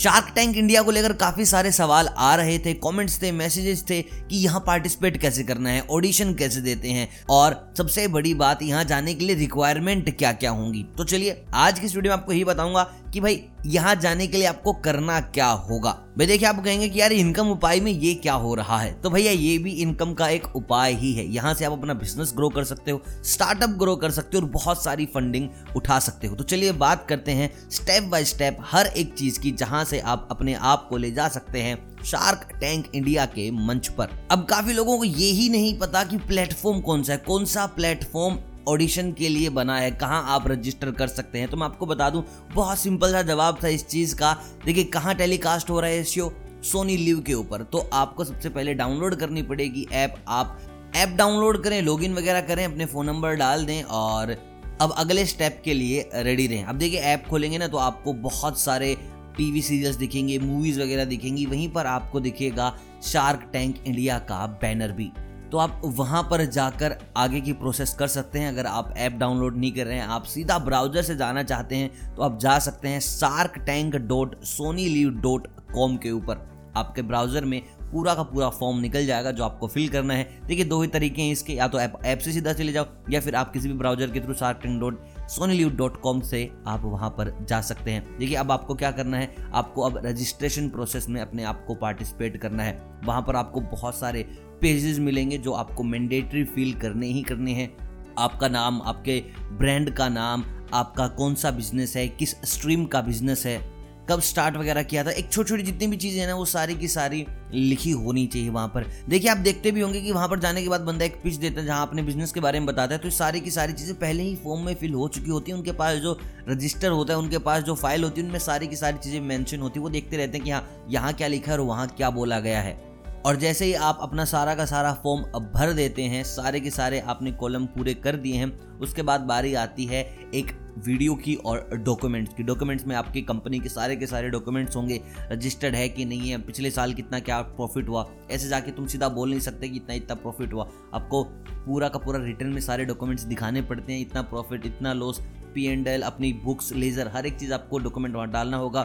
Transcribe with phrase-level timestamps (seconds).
[0.00, 4.00] Shark Tank India को लेकर काफ़ी सारे सवाल आ रहे थे कमेंट्स थे मैसेजेस थे
[4.02, 8.84] कि यहाँ पार्टिसिपेट कैसे करना है ऑडिशन कैसे देते हैं, और सबसे बड़ी बात यहाँ
[8.84, 12.32] जाने के लिए रिक्वायरमेंट क्या क्या होंगी। तो चलिए, आज की इस वीडियो में आपको
[12.32, 15.90] यही बताऊँगा कि भाई, यहाँ जाने के लिए आपको करना क्या होगा?
[15.90, 18.92] भाई, देखिए, आप कहेंगे कि यार, इनकम उपाय में ये क्या हो रहा है?
[19.00, 22.32] तो भैया, ये भी इनकम का एक उपाय ही है। यहाँ से आप अपना बिज़नेस
[22.36, 26.26] ग्रो कर सकते हो स्टार्टअप ग्रो कर सकते हो और बहुत सारी फंडिंग उठा सकते
[26.26, 30.00] हो। तो चलिए, बात करते हैं स्टेप बाय स्टेप हर एक चीज़ की, जहाँ से
[30.00, 34.46] आप अपने आप को ले जा सकते हैं शार्क टैंक इंडिया के मंच पर। अब
[34.50, 38.38] काफ़ी लोगों को ये ही नहीं पता कि प्लेटफॉर्म कौन सा है, कौन सा प्लेटफॉर्म
[38.70, 41.48] ऑडिशन के लिए बना है, कहाँ आप रजिस्टर कर सकते हैं?
[41.48, 42.24] तो मैं आपको बता दूँ,
[42.54, 44.32] बहुत सिंपल सा जवाब था इस चीज़ का।
[44.64, 48.74] देखिए, कहाँ टेलीकास्ट हो रहा है शो सोनी लिव के ऊपर। तो आपको सबसे पहले
[48.74, 50.58] डाउनलोड करनी पड़ेगी ऐप आप
[50.96, 54.36] ऐप डाउनलोड करें लॉगिन वगैरह करें, अपने फ़ोन नंबर डाल दें और
[54.80, 58.60] अब अगले स्टेप के लिए रेडी रहें। अब देखिए ऐप खोलेंगे ना तो आपको बहुत
[58.60, 58.94] सारे
[59.36, 64.92] टीवी सीरियल्स दिखेंगे मूवीज़ वगैरह दिखेंगी। वहीं पर आपको दिखेगा शार्क टैंक इंडिया का बैनर
[64.92, 65.10] भी।
[65.52, 69.56] तो आप वहाँ पर जाकर आगे की प्रोसेस कर सकते हैं। अगर आप ऐप डाउनलोड
[69.56, 72.88] नहीं कर रहे हैं, आप सीधा ब्राउज़र से जाना चाहते हैं तो आप जा सकते
[72.88, 77.62] हैं Shark Tank dot Sony LIV dot com के ऊपर। आपके ब्राउज़र में
[77.92, 81.22] पूरा का पूरा फॉर्म निकल जाएगा जो आपको फिल करना है। देखिए, दो ही तरीके
[81.22, 83.74] हैं इसके। या तो ऐप ऐप से सीधा चले जाओ, या फिर आप किसी भी
[83.74, 88.18] ब्राउज़र के through tank dot SonyLIV dot com से आप वहाँ पर जा सकते हैं।
[88.18, 89.34] देखिए, अब आपको क्या करना है?
[89.54, 93.94] आपको अब रजिस्ट्रेशन प्रोसेस में अपने आप को पार्टिसिपेट करना है। वहाँ पर आपको बहुत
[93.94, 94.22] सारे
[94.60, 97.70] पेजेस मिलेंगे जो आपको मैंडेटरी फिल करने ही करने हैं।
[98.18, 103.46] आपका नाम, आपके ब्रांड का नाम, आपका कौन सा बिज़नेस है, किस स्ट्रीम का बिज़नेस
[103.46, 103.79] है।
[104.10, 105.10] कब स्टार्ट वगैरह किया था?
[105.10, 108.48] एक छोटी छोटी जितनी भी चीज़ें हैं ना, वो सारी की सारी लिखी होनी चाहिए
[108.48, 111.20] वहाँ पर। देखिए, आप देखते भी होंगे कि वहाँ पर जाने के बाद बंदा एक
[111.22, 113.72] पिच देता है जहाँ अपने बिज़नेस के बारे में बताता है तो सारी की सारी
[113.72, 117.12] चीज़ें पहले ही फॉर्म में फिल हो चुकी होती है। उनके पास जो रजिस्टर होता
[117.12, 119.82] है, उनके पास जो फ़ाइल होती है, उनमें सारी की सारी चीज़ें मैंशन होती है।
[119.82, 122.60] वो देखते रहते हैं कि हाँ यहाँ क्या लिखा है और वहाँ क्या बोला गया
[122.60, 122.78] है।
[123.26, 126.70] और जैसे ही आप अपना सारा का सारा फॉर्म अब भर देते हैं, सारे के
[126.70, 130.02] सारे आपने कॉलम पूरे कर दिए हैं, उसके बाद बारी आती है
[130.34, 134.76] एक वीडियो की और डॉक्यूमेंट्स की। डॉक्यूमेंट्स में आपकी कंपनी के सारे के सारे डॉक्यूमेंट्स
[134.76, 135.00] होंगे,
[135.32, 139.08] रजिस्टर्ड है कि नहीं है, पिछले साल कितना क्या प्रॉफिट हुआ, ऐसे जाके तुम सीधा
[139.08, 141.22] बोल नहीं सकते कि इतना इतना प्रॉफिट हुआ। आपको
[141.66, 145.20] पूरा का पूरा रिटर्न में सारे डॉक्यूमेंट्स दिखाने पड़ते हैं, इतना प्रॉफिट इतना लॉस
[145.54, 148.82] पी एंड एल अपनी बुक्स लेजर हर एक चीज़ आपको डॉक्यूमेंट वहाँ डालना होगा।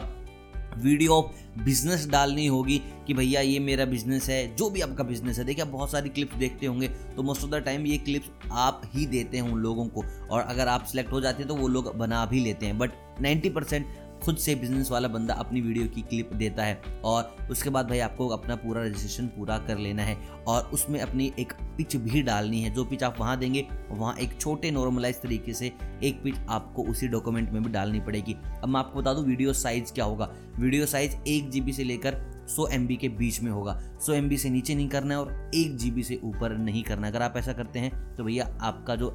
[0.76, 1.20] वीडियो
[1.58, 5.64] बिज़नेस डालनी होगी कि भैया ये मेरा बिज़नेस है, जो भी आपका बिज़नेस है। देखिए,
[5.64, 9.06] आप बहुत सारी क्लिप्स देखते होंगे तो मोस्ट ऑफ़ द टाइम ये क्लिप्स आप ही
[9.06, 11.96] देते हैं उन लोगों को। और अगर आप सिलेक्ट हो जाते हैं तो वो लोग
[11.96, 12.90] बना भी लेते हैं। बट
[13.22, 13.86] 90 परसेंट
[14.24, 17.98] खुद से बिज़नेस वाला बंदा अपनी वीडियो की क्लिप देता है और उसके बाद भाई
[17.98, 20.16] आपको अपना पूरा रजिस्ट्रेशन पूरा कर लेना है
[20.48, 24.40] और उसमें अपनी एक पिच भी डालनी है। जो पिच आप वहाँ देंगे, वहाँ एक
[24.40, 25.72] छोटे नॉर्मलाइज तरीके से
[26.02, 29.52] एक पिच आपको उसी डॉक्यूमेंट में भी डालनी पड़ेगी। अब मैं आपको बता दूँ वीडियो
[29.52, 33.80] साइज़ क्या होगा। वीडियो साइज़ एक जी से लेकर सौ एम के बीच में होगा।
[34.06, 37.22] सौ एम से नीचे नहीं करना है और एक जी से ऊपर नहीं करना अगर
[37.22, 39.10] आप ऐसा करते हैं तो भैया आपका जो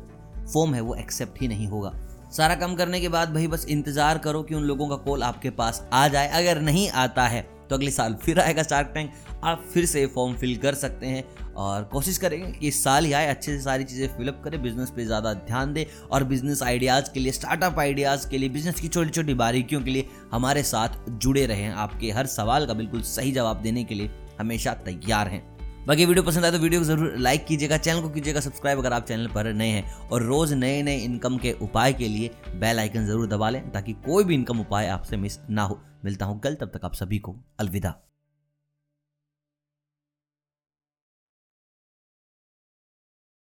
[0.54, 1.90] फॉर्म है वो एक्सेप्ट ही नहीं होगा।
[2.32, 5.50] सारा काम करने के बाद भाई बस इंतज़ार करो कि उन लोगों का कॉल आपके
[5.52, 9.12] पास आ जाए। अगर नहीं आता है तो अगले साल फिर आएगा शार्क टैंक
[9.44, 11.24] आप फिर से फॉर्म फिल कर सकते हैं
[11.56, 14.90] और कोशिश करेंगे कि इस साल ही आए, अच्छे से सारी चीज़ें फिलअप करें बिज़नेस
[14.90, 18.88] पे ज़्यादा ध्यान दें और बिज़नेस आइडियाज़ के लिए स्टार्टअप आइडियाज़ के लिए बिज़नेस की
[18.88, 23.32] छोटी छोटी बारीकियों के लिए हमारे साथ जुड़े रहें। आपके हर सवाल का बिल्कुल सही
[23.32, 24.10] जवाब देने के लिए
[24.40, 25.44] हमेशा तैयार हैं।
[25.88, 28.94] बाकी वीडियो पसंद आए तो वीडियो को ज़रूर लाइक कीजिएगा चैनल को कीजिएगा सब्सक्राइब अगर
[28.94, 32.80] आप चैनल पर नए हैं। और रोज नए नए इनकम के उपाय के लिए बेल
[32.80, 36.40] आइकन ज़रूर दबा लें ताकि कोई भी इनकम उपाय आपसे मिस ना हो। मिलता हूँ
[36.40, 37.94] कल, तब तक आप सभी को अलविदा।